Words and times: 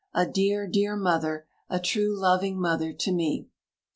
a 0.15 0.25
dear, 0.25 0.65
dear 0.65 0.95
mother 0.97 1.45
a 1.69 1.79
true, 1.79 2.19
loving 2.19 2.59
mother 2.59 2.91
to 2.91 3.11
me." 3.11 3.47